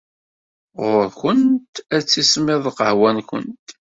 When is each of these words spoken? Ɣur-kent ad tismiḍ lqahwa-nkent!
Ɣur-kent 0.89 1.73
ad 1.95 2.03
tismiḍ 2.05 2.61
lqahwa-nkent! 2.67 3.65